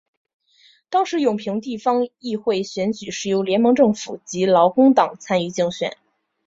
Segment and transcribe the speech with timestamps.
[0.89, 5.95] 当时永平地方议会选举是由联盟政府及劳工党参与竞选。